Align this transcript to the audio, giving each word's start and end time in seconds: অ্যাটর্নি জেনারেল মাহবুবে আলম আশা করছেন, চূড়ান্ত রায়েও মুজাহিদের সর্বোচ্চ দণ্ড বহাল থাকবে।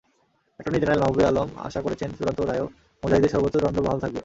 অ্যাটর্নি 0.55 0.79
জেনারেল 0.81 1.01
মাহবুবে 1.03 1.23
আলম 1.29 1.49
আশা 1.67 1.79
করছেন, 1.85 2.09
চূড়ান্ত 2.17 2.39
রায়েও 2.41 2.67
মুজাহিদের 3.03 3.31
সর্বোচ্চ 3.33 3.55
দণ্ড 3.63 3.77
বহাল 3.85 3.99
থাকবে। 4.03 4.19